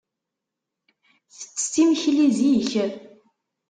Tettett 1.35 1.75
imekli 1.83 2.27
zik. 2.37 2.71